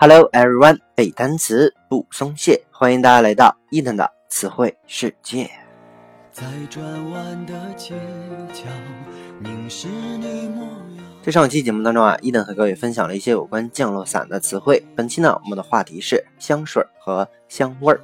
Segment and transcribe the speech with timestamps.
[0.00, 5.50] Hello everyone，背单词不松懈，欢迎大家来到伊登的词汇世界。
[6.30, 6.80] 在转
[7.10, 7.96] 弯的街
[8.52, 8.62] 角，
[9.40, 11.04] 凝视你模样。
[11.20, 14.80] 在上期节目当中啊，伊登和各位分享了一些有关降落伞的词汇。
[14.94, 18.00] 本期呢，我们的话题是香水和香味儿。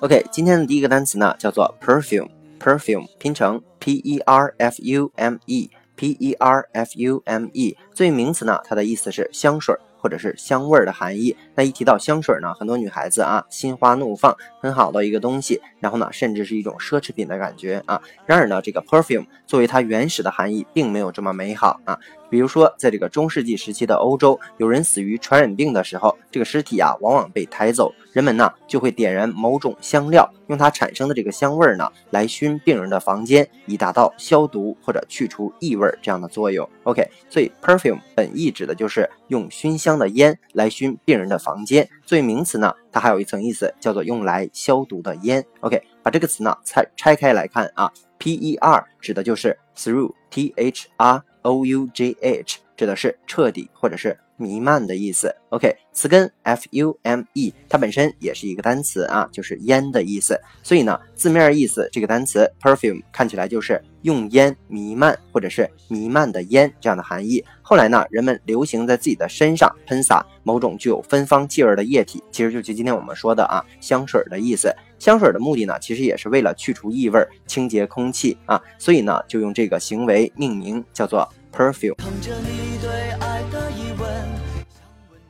[0.00, 5.70] OK，今天的第一个单词呢，叫做 perfume，perfume 拼成 P E R F U M E。
[6.02, 11.36] P E R F U M E 作为名词呢，它的意思是香水或者是香味儿的含义。
[11.54, 15.60] 那一提到香水呢，很多女孩子啊心花怒放，很好的一个东西。
[15.78, 18.02] 然后呢，甚至是一种奢侈品的感觉啊。
[18.26, 21.96] 然而呢，这个 perfume 作为它原始的含义，并没有这么美好啊。
[22.32, 36.66] 比如说，在这个中世纪时期的欧洲，有人死于传染病的时候，这个尸体啊往往被抬走，人们呢就会点燃某种香料，用它产生的这个香味呢来熏病人的房间，以达到消毒或者去除异味这样的作用。
[36.84, 41.86] OK，所以 perfume 本意指的就是用熏香的烟来熏病人的房间。
[42.06, 45.44] 作为名词呢，它还有一层意思，叫做用来消毒的烟。
[45.60, 51.22] OK，把这个词呢拆拆开来看啊，P E R 指的就是 through，T H R。
[51.42, 55.34] O U G H 指的是彻底或者是弥漫的意思。
[55.50, 60.40] OK，词根 F U M E 它本身也是一个单词啊，就是烟的意思。
[60.62, 67.44] 所以呢，字面意思这个单词 perfume 看起来就是用烟弥漫或者是弥漫的烟这样的含义。
[67.60, 74.74] 后来呢，人们流行在自己的身上喷洒某种具有芬芳气味的液体，其实就是今天我们说的啊香水的意思。
[75.02, 81.96] 香水的目的呢，其实也是为了去除异味、清洁空气啊，所以呢，就用这个行为命名，叫做 perfume。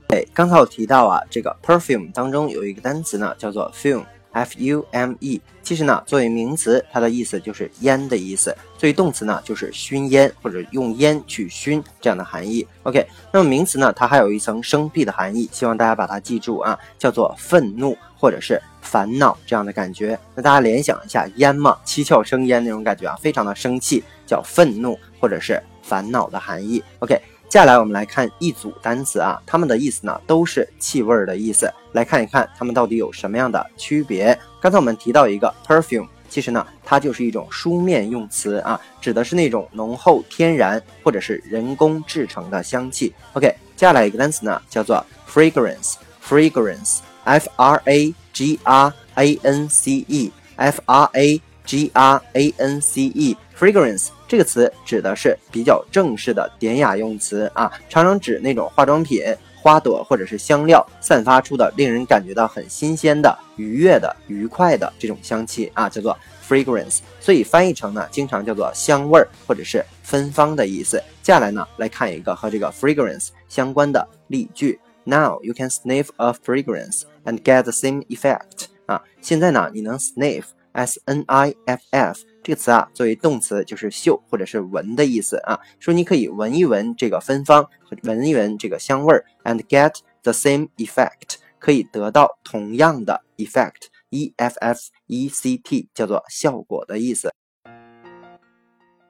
[0.09, 4.05] 哎，刚才我提到啊，这个 perfume 当中有一个单词呢，叫做 film。
[4.33, 12.67] F U M E，其实呢，作为名词，它的意思就是烟的意思；作为动词呢，就是熏烟或者用烟去熏这样的含义。
[12.83, 20.19] OK，那么名词呢，它还有一层生僻的含义，希望大家把它记住啊，叫做愤怒或者是烦恼这样的感觉。
[20.35, 26.83] 那大家联想一下，烟嘛，七窍生烟那种感觉啊，非常的生气，叫愤怒或者是烦恼的含义。
[27.01, 27.21] OK。
[27.53, 31.71] 接下来我们来看一组单词啊，它们的意思呢都是气味的意思。
[31.93, 34.39] 来看一看它们到底有什么样的区别。
[34.59, 43.13] 刚才我们提到一个 perfume，其实呢它就是一种书面用词啊，指的是那种浓厚天然或者是人工制成的香气。
[43.35, 52.81] OK，接下来一个单词呢叫做 fragrance，fragrance，f r a g r a n c e，f r a g r a n
[52.81, 54.09] c e，fragrance。
[54.33, 59.23] 这个词指的是比较正式的典雅用词啊，常常指那种化妆品、
[59.61, 67.01] 花朵或者是香料散发出的令人感觉到很新鲜的、愉悦的、愉快的这种香气啊，叫做 fragrance。
[67.21, 70.97] 所以翻译成呢，经常叫做香味儿或者是芬芳的意思。
[71.23, 78.69] 接下来呢，来看一个和这个 fragrance 相关的例句：Now you can sniff a fragrance and get the same effect。
[78.87, 82.19] 啊，现在呢，你能 sniff s n i f f。
[82.43, 87.69] 这个词啊，作为动词就是嗅或者是闻的意思啊，说你可以闻一闻这个芬芳，
[88.03, 97.33] 闻一闻这个香味儿，and get the same effect，可以得到同样的 effect，e f f e c t，叫做效果的意思。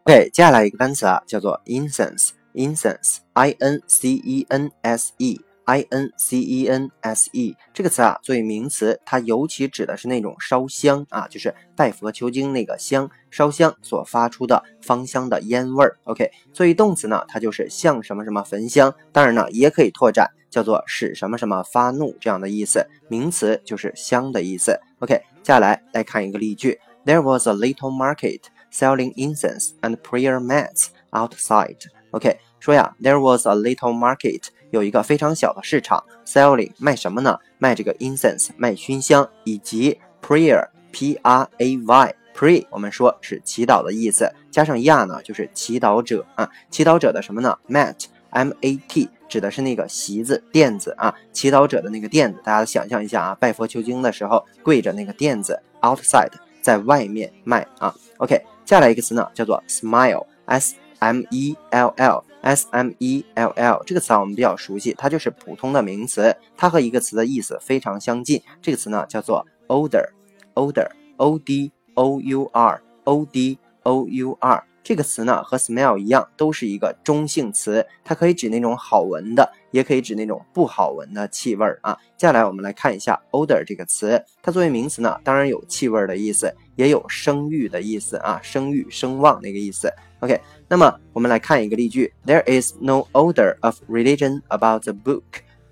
[0.04, 5.40] OK，接下来一个单词啊，叫做 incense，incense，i n c e n s e。
[5.64, 15.98] I N C E N S E 这个词啊，作为名词，它尤其指的是那种烧香啊，就是拜佛求经那个香，烧香所发出的芳香的烟味儿。
[16.04, 22.86] OK，作为动词呢，它就是像什么什么焚香，当然呢，也可以拓展叫做使什么什么发怒这样的意思。
[23.08, 24.78] 名词就是香的意思。
[24.98, 28.40] OK，接下来来看一个例句：There was a little market
[28.72, 31.78] selling incense and prayer mats outside。
[32.10, 34.48] OK，说呀，There was a little market。
[34.72, 37.38] 有一个非常小的市场，selling 卖什么呢？
[37.58, 56.32] 卖这个 incense，卖熏香，以及 prayer，p r a y，pray 我们说是祈祷的意思，加上 ya 呢就是祈祷者啊，祈祷者的什么呢？mat，m a t 指的是那个席子垫子啊，祈祷者的那个垫子，大家想象一下啊，拜佛求经的时候跪着那个垫子，outside
[56.62, 57.94] 在外面卖啊。
[58.16, 62.24] OK，下来一个词呢叫做 smile，s m e l l。
[62.42, 68.42] s m e l l 这个词啊，我们比较熟悉，它就是普通的名词，它和一个词的意思非常相近。
[68.60, 74.64] 这个词呢叫做 odor，odor，o d o u r，o d o u r。
[74.82, 81.96] 这个词呢和 smell 一样，都是一个中性词，它可以指那种好闻的，也可以指那种不好闻的气味儿啊。
[82.16, 89.88] 接下来我们来看一下 odor 这个词，它作为名词呢，当然有气味的意思，也有声誉的意思啊，声誉声望那个意思。
[90.21, 95.21] OK，那么我们来看一个例句：There is no odor of religion about the book.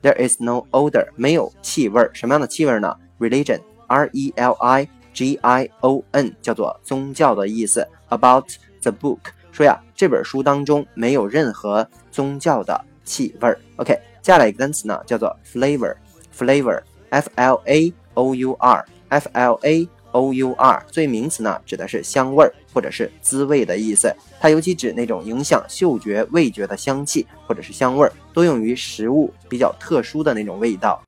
[0.03, 2.95] There is no odor，没有气味儿，什么样的气味呢？
[3.19, 7.87] Religion，R E L I G I O N，叫做宗教的意思。
[8.09, 8.45] About
[8.83, 9.19] the book，
[9.51, 13.59] 说呀，这本书当中没有任何宗教的气味儿。
[13.77, 19.89] OK，接下来一个单词呢，叫做 flavor，flavor，F L A O U R，F L A。
[20.12, 24.14] O u r 作为名词呢，指的是香味儿或者是滋味的意思。
[24.40, 31.02] 它尤其指那种影响嗅觉、味觉的香气或者是香味儿，多用于食物比较特殊的那种味道。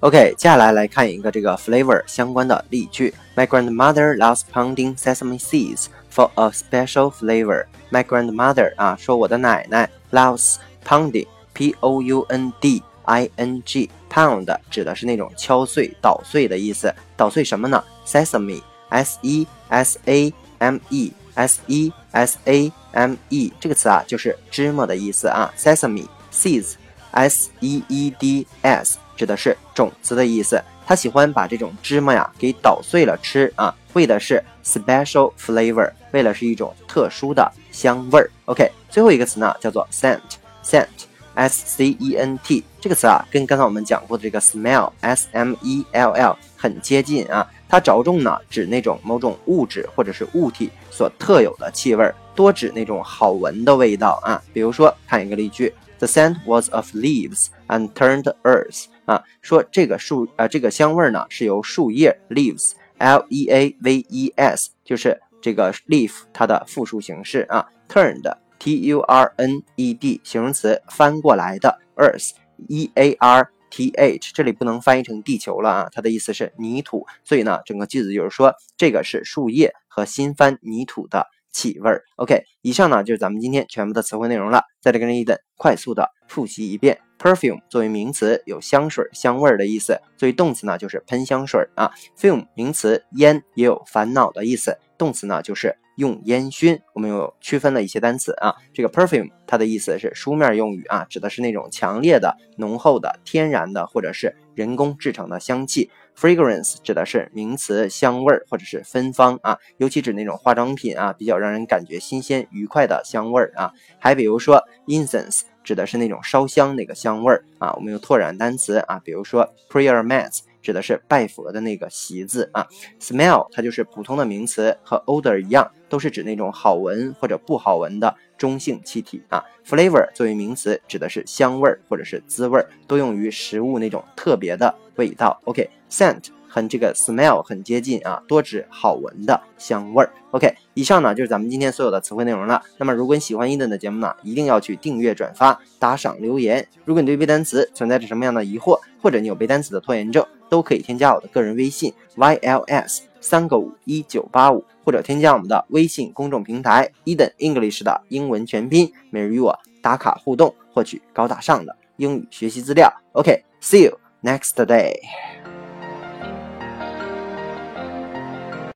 [0.00, 3.14] OK，接下来来看一个这个 flavor 相关的例句。
[3.36, 7.66] My grandmother loves pounding sesame seeds for a special flavor.
[7.92, 13.90] My grandmother 啊，说我的奶奶 loves pounding，p o u n d i n g。
[14.10, 16.94] Pound 指的是那种敲碎、捣碎的意思。
[17.16, 25.50] 捣碎什么呢？Sesame，s e s a m e，s e s a m e 这个词啊，就是芝麻的意思啊。
[25.56, 30.62] Sesame seeds，s e e d s 指的是种子的意思。
[30.84, 38.30] 他喜欢把这种芝麻呀给捣碎了吃啊，为的是 special flavor，为了是一种特殊的香味儿。
[38.44, 40.86] OK，最后一个词呢叫做 scent，scent。
[41.34, 47.48] S C E N T 这个词啊，跟刚才我们讲过的这个 smell S M E L L 很接近啊。
[47.68, 54.42] 它着重呢指那种某种物质或者是物体所特有的气味，多指那种好闻的味道啊。
[54.52, 64.68] 比如说，看一个例句：The scent was of leaves and turned earth 啊，说这个树呃这个香味呢是由树叶 leaves L E A V E S
[64.84, 68.30] 就是这个 leaf 它的复数形式啊 turned。
[68.62, 72.30] T U R N E D 形容词翻过来的 Earth
[72.68, 82.04] E A R T H 这里不能翻译成地球了啊，它的意思是泥土，所以呢，整个句子就是说这个是树叶和新翻泥土的气味儿。
[82.14, 87.00] OK，以上呢就是咱们今天全部的词汇内容了，在这跟着伊登快速的复习一遍。
[87.18, 91.90] Perfume 作为名词有香水香味儿的意思，作为动词呢就是喷香水啊。
[92.16, 95.76] Fume 名词烟也有烦恼的意思，动词呢就是。
[95.96, 98.54] 用烟熏，我们有区分了一些单词啊。
[98.72, 105.90] 这个 perfume 它的意思是书面用语啊，指的是那种强烈的、浓厚的、天然的或者是人工制成的香气。
[106.14, 113.72] fragrance 指的是名词香味儿或者是芬芳啊，尤其指那种化妆品啊，比较让人感觉新鲜愉快的香味儿啊。
[113.98, 117.72] 还比如说 incense 指的是那种烧香那个香味儿啊。
[117.74, 120.40] 我们有拓展单词啊，比如说 prayer mats。
[120.62, 122.66] 指的是拜佛的那个席子啊
[123.00, 129.44] ，smell 它就是普通的名词，和 odor 一样，都是指那种好闻或者不好闻的中性气体啊。
[129.66, 135.40] flavor 作为名词，指的是香味儿或者是滋味儿，多用于食物那种特别的味道。
[135.44, 140.12] OK，scent 和这个 smell 很接近啊，多指好闻的香味儿。
[140.32, 142.62] OK，以上呢就是咱们今天所有的词汇内容了。
[142.76, 146.68] 那么如果你喜欢伊登的节目呢，一定要去订阅、转发、打赏、留言。
[146.84, 162.92] 如果你对背单词存在着什么样的疑惑，或者你有背单词的拖延症，都可以添加我的个人微信 yls 三个五一九八五，或者添加我们的微信公众平台 Eden English 的英文全拼，每日与我打卡互动，获取高大上的英语学习资料。
[163.12, 165.41] OK，see you next day。